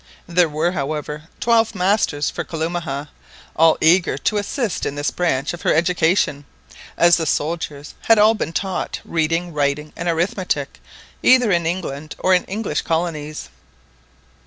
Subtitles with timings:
[0.25, 3.09] There were, however, twelve masters for Kalumah,
[3.55, 6.45] all eager to assist in this branch of her education,
[6.97, 10.79] as the soldiers had all been taught reading, writing, and arithmetic
[11.21, 13.49] either in England or in English colonies.